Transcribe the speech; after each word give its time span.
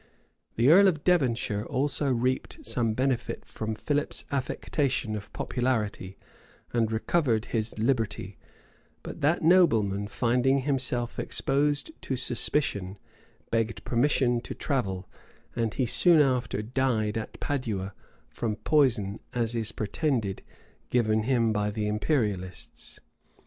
The 0.55 0.69
earl 0.71 0.87
of 0.87 1.03
Devonshire 1.03 1.63
also 1.63 2.11
reaped 2.11 2.65
some 2.65 2.95
benefit 2.95 3.45
from 3.45 3.75
Philip's 3.75 4.25
affectation 4.31 5.15
of 5.15 5.31
popularity, 5.31 6.17
and 6.73 6.91
recovered 6.91 7.45
his 7.53 7.77
liberty: 7.77 8.39
but 9.03 9.21
that 9.21 9.43
nobleman, 9.43 10.07
finding 10.07 10.61
himself 10.61 11.19
exposed 11.19 11.91
to 12.01 12.15
suspicion, 12.15 12.97
begged 13.51 13.83
permission 13.83 14.41
to 14.41 14.55
travel;[v] 14.55 15.05
and 15.55 15.75
he 15.75 15.85
soon 15.85 16.19
after 16.19 16.63
died 16.63 17.15
at 17.15 17.39
Padua, 17.39 17.93
from 18.27 18.55
poison, 18.55 19.19
as 19.35 19.53
is 19.53 19.71
pretended, 19.71 20.41
given 20.89 21.25
him 21.25 21.53
by 21.53 21.69
the 21.69 21.85
imperialists. 21.85 22.99